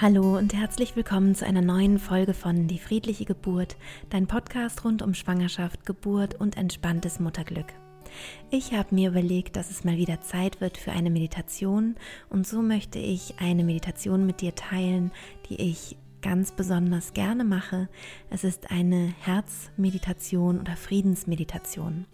[0.00, 3.76] Hallo und herzlich willkommen zu einer neuen Folge von Die friedliche Geburt,
[4.10, 7.66] dein Podcast rund um Schwangerschaft, Geburt und entspanntes Mutterglück.
[8.50, 11.94] Ich habe mir überlegt, dass es mal wieder Zeit wird für eine Meditation
[12.30, 15.12] und so möchte ich eine Meditation mit dir teilen,
[15.48, 17.88] die ich ganz besonders gerne mache.
[18.30, 22.06] Es ist eine Herzmeditation oder Friedensmeditation.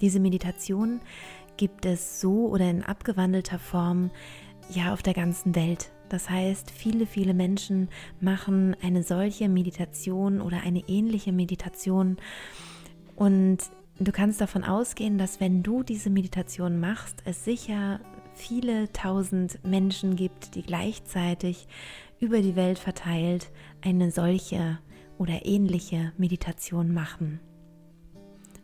[0.00, 1.00] Diese Meditation
[1.56, 4.10] gibt es so oder in abgewandelter Form
[4.70, 5.90] ja auf der ganzen Welt.
[6.08, 7.88] Das heißt, viele, viele Menschen
[8.20, 12.16] machen eine solche Meditation oder eine ähnliche Meditation
[13.16, 13.58] und
[13.98, 18.00] du kannst davon ausgehen, dass wenn du diese Meditation machst, es sicher
[18.34, 21.66] viele tausend Menschen gibt, die gleichzeitig
[22.20, 23.50] über die Welt verteilt
[23.82, 24.78] eine solche
[25.18, 27.40] oder ähnliche Meditation machen.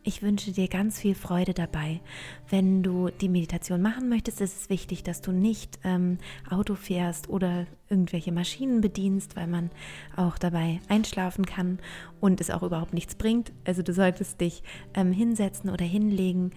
[0.05, 2.01] Ich wünsche dir ganz viel Freude dabei.
[2.49, 6.19] Wenn du die Meditation machen möchtest, ist es wichtig, dass du nicht ähm,
[6.51, 9.71] Auto fährst oder irgendwelche Maschinen bedienst, weil man
[10.17, 11.79] auch dabei einschlafen kann
[12.21, 13.53] und es auch überhaupt nichts bringt.
[13.65, 16.51] Also du solltest dich ähm, hinsetzen oder hinlegen,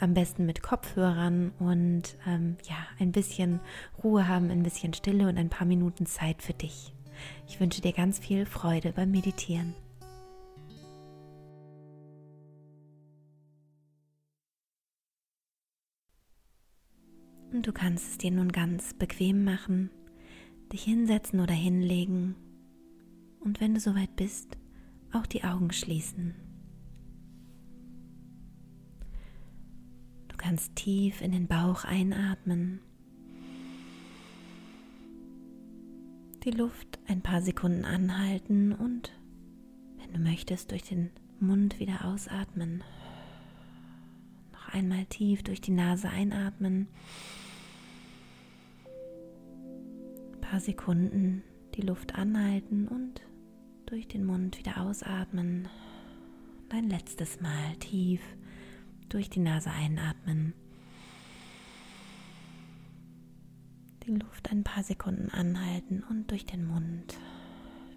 [0.00, 3.60] am besten mit Kopfhörern und ähm, ja, ein bisschen
[4.02, 6.94] Ruhe haben, ein bisschen Stille und ein paar Minuten Zeit für dich.
[7.46, 9.74] Ich wünsche dir ganz viel Freude beim Meditieren.
[17.52, 19.90] Und du kannst es dir nun ganz bequem machen,
[20.72, 22.36] dich hinsetzen oder hinlegen
[23.40, 24.58] und wenn du soweit bist,
[25.12, 26.34] auch die Augen schließen.
[30.28, 32.80] Du kannst tief in den Bauch einatmen,
[36.44, 39.12] die Luft ein paar Sekunden anhalten und,
[39.98, 42.82] wenn du möchtest, durch den Mund wieder ausatmen.
[44.60, 46.88] Noch einmal tief durch die Nase einatmen
[50.50, 51.44] paar Sekunden
[51.76, 53.22] die Luft anhalten und
[53.86, 55.68] durch den Mund wieder ausatmen.
[56.64, 58.20] Und ein letztes Mal tief
[59.08, 60.54] durch die Nase einatmen.
[64.04, 67.16] Die Luft ein paar Sekunden anhalten und durch den Mund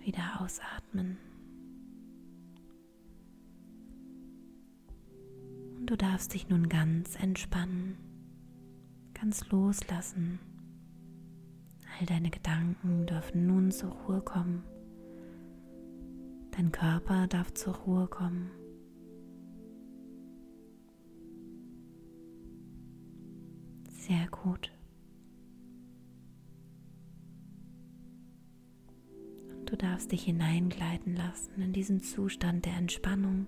[0.06, 1.18] wieder ausatmen.
[5.94, 7.98] Du darfst dich nun ganz entspannen,
[9.14, 10.40] ganz loslassen.
[12.00, 14.64] All deine Gedanken dürfen nun zur Ruhe kommen.
[16.50, 18.50] Dein Körper darf zur Ruhe kommen.
[23.92, 24.72] Sehr gut.
[29.52, 33.46] Und du darfst dich hineingleiten lassen in diesen Zustand der Entspannung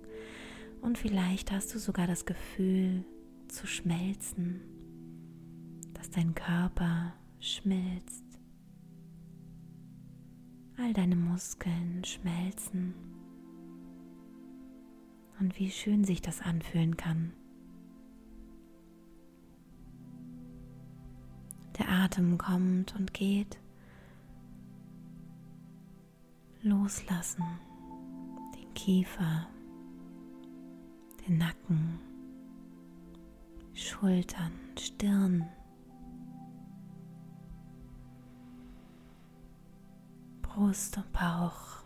[0.86, 3.04] und vielleicht hast du sogar das Gefühl
[3.48, 4.62] zu schmelzen,
[5.94, 8.24] dass dein Körper schmilzt
[10.78, 12.94] all deine Muskeln schmelzen
[15.40, 17.34] und wie schön sich das anfühlen kann.
[21.78, 23.60] Der Atem kommt und geht.
[26.62, 27.44] Loslassen,
[28.58, 29.48] den Kiefer,
[31.28, 32.00] den Nacken,
[33.74, 35.46] Schultern, Stirn.
[40.42, 41.84] Brust und Bauch,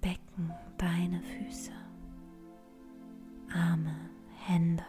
[0.00, 1.72] Becken, Beine, Füße,
[3.52, 3.94] Arme,
[4.46, 4.84] Hände.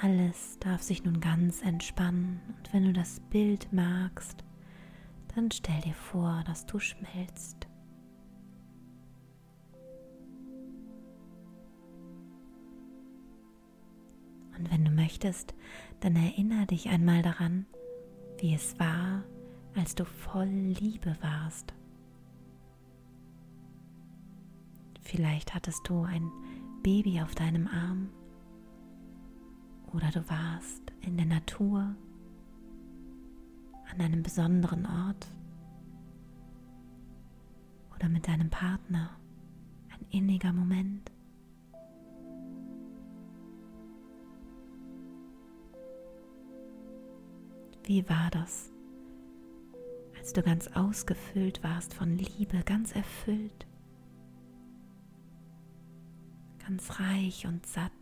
[0.00, 4.44] Alles darf sich nun ganz entspannen und wenn du das Bild magst,
[5.34, 7.67] dann stell dir vor, dass du schmelzt.
[14.58, 15.54] Und wenn du möchtest,
[16.00, 17.66] dann erinnere dich einmal daran,
[18.38, 19.24] wie es war,
[19.74, 21.72] als du voll Liebe warst.
[25.02, 26.30] Vielleicht hattest du ein
[26.82, 28.10] Baby auf deinem Arm
[29.92, 31.94] oder du warst in der Natur
[33.90, 35.28] an einem besonderen Ort
[37.94, 39.10] oder mit deinem Partner
[39.90, 41.10] ein inniger Moment.
[47.88, 48.70] Wie war das?
[50.18, 53.66] als du ganz ausgefüllt warst von Liebe, ganz erfüllt,
[56.58, 57.92] ganz reich und satt,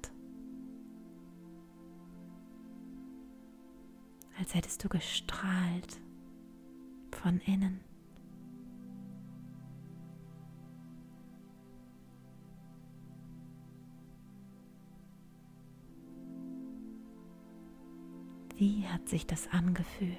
[4.40, 6.00] als hättest du gestrahlt
[7.12, 7.78] von innen.
[18.56, 20.18] Wie hat sich das angefühlt?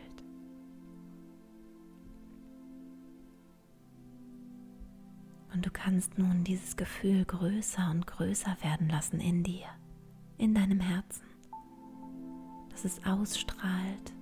[5.53, 9.65] Und du kannst nun dieses Gefühl größer und größer werden lassen in dir,
[10.37, 11.25] in deinem Herzen,
[12.69, 14.13] dass es ausstrahlt,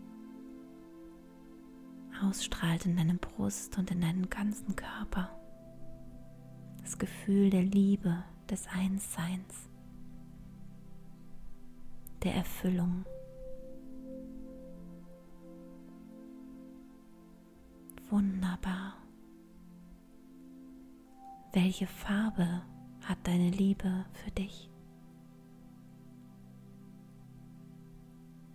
[2.23, 5.29] ausstrahlt in deine Brust und in deinen ganzen Körper.
[6.81, 9.69] Das Gefühl der Liebe, des Einsseins,
[12.23, 13.05] der Erfüllung.
[18.15, 18.93] Wunderbar.
[21.51, 22.61] Welche Farbe
[23.01, 24.71] hat deine Liebe für dich?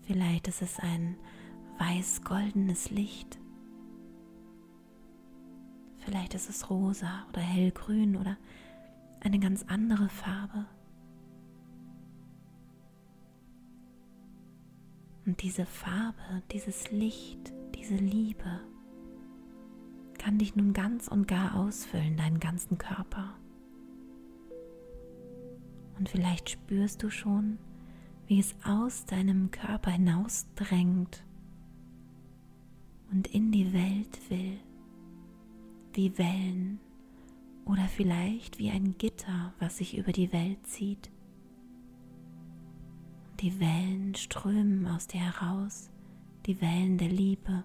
[0.00, 1.14] Vielleicht ist es ein
[1.78, 3.38] weiß-goldenes Licht.
[5.98, 8.38] Vielleicht ist es rosa oder hellgrün oder
[9.20, 10.64] eine ganz andere Farbe.
[15.26, 18.69] Und diese Farbe, dieses Licht, diese Liebe
[20.20, 23.34] kann dich nun ganz und gar ausfüllen, deinen ganzen Körper.
[25.98, 27.58] Und vielleicht spürst du schon,
[28.26, 31.24] wie es aus deinem Körper hinausdrängt
[33.10, 34.58] und in die Welt will,
[35.94, 36.80] wie Wellen
[37.64, 41.10] oder vielleicht wie ein Gitter, was sich über die Welt zieht.
[43.40, 45.90] Die Wellen strömen aus dir heraus,
[46.44, 47.64] die Wellen der Liebe,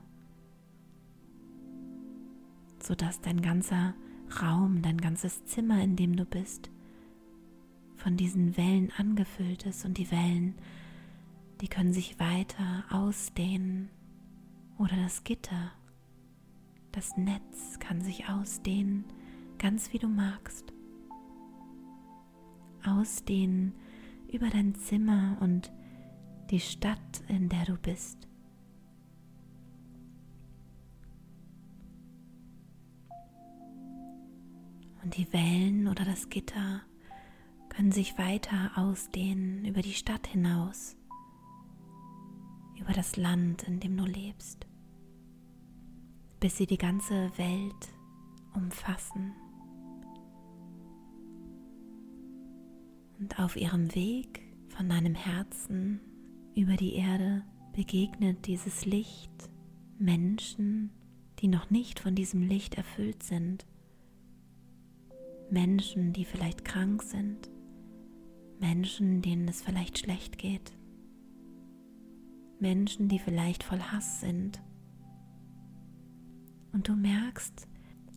[2.85, 3.93] sodass dein ganzer
[4.41, 6.69] Raum, dein ganzes Zimmer, in dem du bist,
[7.95, 10.55] von diesen Wellen angefüllt ist und die Wellen,
[11.61, 13.89] die können sich weiter ausdehnen
[14.77, 15.71] oder das Gitter,
[16.91, 19.05] das Netz kann sich ausdehnen,
[19.57, 20.73] ganz wie du magst.
[22.85, 23.73] Ausdehnen
[24.31, 25.71] über dein Zimmer und
[26.51, 28.27] die Stadt, in der du bist.
[35.05, 36.81] Und die Wellen oder das Gitter
[37.69, 40.97] können sich weiter ausdehnen über die Stadt hinaus,
[42.81, 44.65] über das Land, in dem du lebst,
[46.39, 47.93] bis sie die ganze Welt
[48.55, 49.35] umfassen.
[53.19, 55.99] Und auf ihrem Weg von deinem Herzen
[56.55, 57.43] über die Erde
[57.75, 59.51] begegnet dieses Licht
[59.99, 60.89] Menschen,
[61.41, 63.67] die noch nicht von diesem Licht erfüllt sind
[65.49, 67.49] Menschen, die vielleicht krank sind,
[68.59, 70.77] Menschen, denen es vielleicht schlecht geht,
[72.59, 74.61] Menschen, die vielleicht voll Hass sind.
[76.71, 77.67] Und du merkst,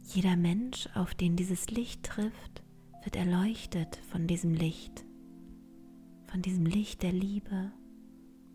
[0.05, 2.63] jeder Mensch, auf den dieses Licht trifft,
[3.05, 5.05] wird erleuchtet von diesem Licht,
[6.27, 7.73] von diesem Licht der Liebe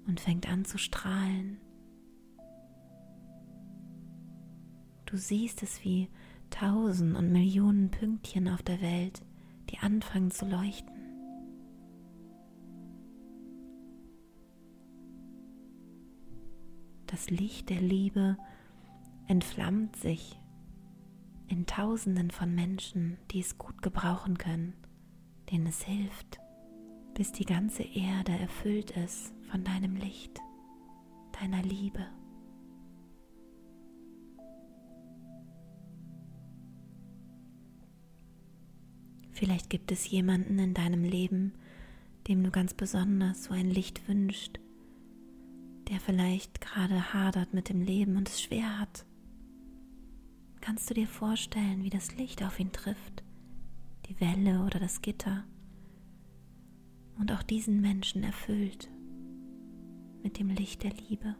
[0.07, 1.59] und fängt an zu strahlen.
[5.05, 6.09] Du siehst es wie
[6.53, 9.21] tausend und Millionen Pünktchen auf der Welt,
[9.71, 10.93] die anfangen zu leuchten.
[17.07, 18.37] Das Licht der Liebe
[19.27, 20.39] entflammt sich
[21.47, 24.73] in Tausenden von Menschen, die es gut gebrauchen können,
[25.51, 26.39] denen es hilft,
[27.15, 30.39] bis die ganze Erde erfüllt ist von deinem Licht,
[31.39, 32.05] deiner Liebe.
[39.43, 41.51] Vielleicht gibt es jemanden in deinem Leben,
[42.29, 44.57] dem du ganz besonders so ein Licht wünschst,
[45.89, 49.05] der vielleicht gerade hadert mit dem Leben und es schwer hat.
[50.61, 53.21] Kannst du dir vorstellen, wie das Licht auf ihn trifft,
[54.05, 55.43] die Welle oder das Gitter,
[57.19, 58.89] und auch diesen Menschen erfüllt
[60.23, 61.35] mit dem Licht der Liebe?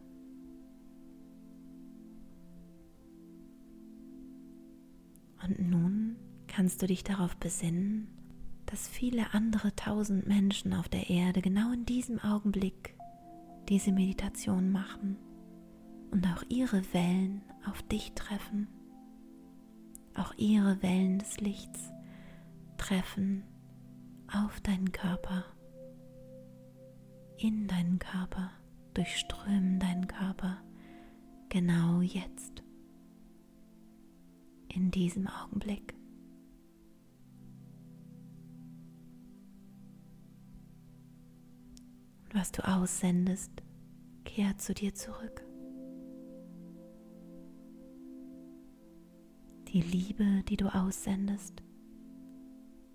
[5.42, 6.16] Und nun
[6.54, 8.06] kannst du dich darauf besinnen,
[8.66, 12.94] dass viele andere tausend Menschen auf der Erde genau in diesem Augenblick
[13.68, 15.16] diese Meditation machen
[16.12, 18.68] und auch ihre Wellen auf dich treffen,
[20.14, 21.90] auch ihre Wellen des Lichts
[22.78, 23.42] treffen
[24.32, 25.44] auf deinen Körper,
[27.36, 28.52] in deinen Körper,
[28.94, 30.58] durchströmen deinen Körper,
[31.48, 32.62] genau jetzt,
[34.68, 35.94] in diesem Augenblick.
[42.34, 43.52] Was du aussendest,
[44.24, 45.44] kehrt zu dir zurück.
[49.68, 51.62] Die Liebe, die du aussendest,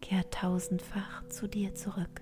[0.01, 2.21] kehrt tausendfach zu dir zurück.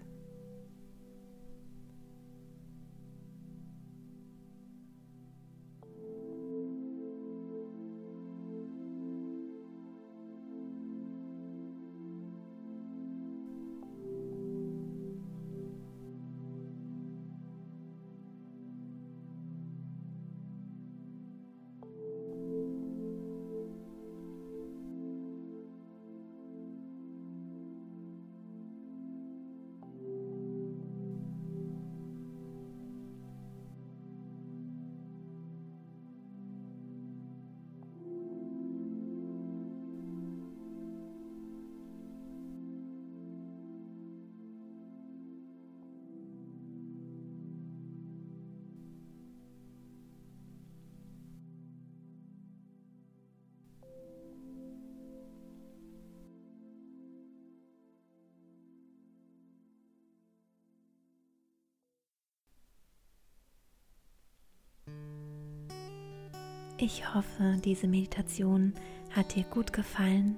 [66.80, 68.76] Ich hoffe, diese Meditation
[69.16, 70.38] hat dir gut gefallen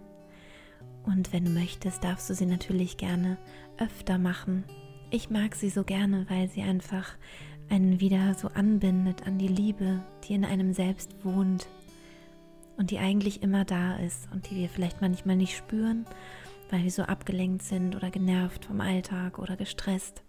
[1.04, 3.38] und wenn du möchtest, darfst du sie natürlich gerne
[3.78, 4.64] öfter machen.
[5.12, 7.18] Ich mag sie so gerne, weil sie einfach
[7.70, 11.68] einen wieder so anbindet an die Liebe, die in einem selbst wohnt
[12.78, 16.06] und die eigentlich immer da ist und die wir vielleicht manchmal nicht spüren,
[16.70, 20.24] weil wir so abgelenkt sind oder genervt vom Alltag oder gestresst.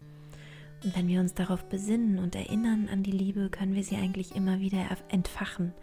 [0.83, 4.35] Und wenn wir uns darauf besinnen und erinnern an die Liebe, können wir sie eigentlich
[4.35, 5.75] immer wieder entfachen.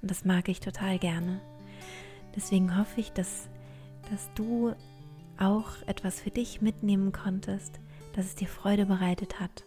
[0.00, 1.40] Und das mag ich total gerne.
[2.34, 3.48] Deswegen hoffe ich, dass,
[4.10, 4.72] dass du
[5.38, 7.80] auch etwas für dich mitnehmen konntest,
[8.14, 9.64] dass es dir Freude bereitet hat.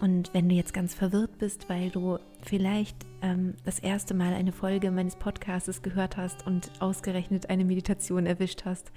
[0.00, 4.52] Und wenn du jetzt ganz verwirrt bist, weil du vielleicht ähm, das erste Mal eine
[4.52, 8.92] Folge meines Podcasts gehört hast und ausgerechnet eine Meditation erwischt hast,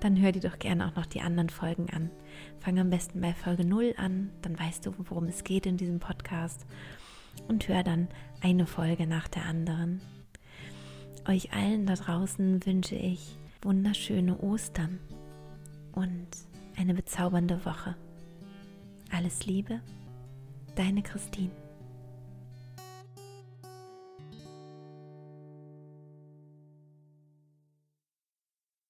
[0.00, 2.10] dann hör dir doch gerne auch noch die anderen Folgen an.
[2.58, 6.00] Fang am besten bei Folge 0 an, dann weißt du, worum es geht in diesem
[6.00, 6.66] Podcast
[7.48, 8.08] und hör dann
[8.42, 10.00] eine Folge nach der anderen.
[11.28, 14.98] Euch allen da draußen wünsche ich wunderschöne Ostern
[15.92, 16.28] und
[16.76, 17.94] eine bezaubernde Woche.
[19.12, 19.80] Alles Liebe,
[20.76, 21.69] deine Christine.